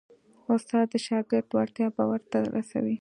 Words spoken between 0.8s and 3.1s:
د شاګرد وړتیا باور ته رسوي.